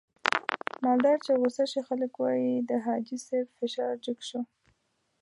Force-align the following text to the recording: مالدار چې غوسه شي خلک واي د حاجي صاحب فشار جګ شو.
مالدار 0.83 1.17
چې 1.25 1.31
غوسه 1.39 1.65
شي 1.71 1.81
خلک 1.87 2.11
واي 2.17 2.45
د 2.69 2.71
حاجي 2.85 3.17
صاحب 3.25 3.47
فشار 3.59 3.93
جګ 4.05 4.17
شو. 4.27 4.41